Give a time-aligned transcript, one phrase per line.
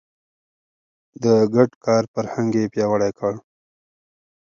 [1.23, 1.25] د
[1.55, 3.33] ګډ کار فرهنګ يې پياوړی کړ.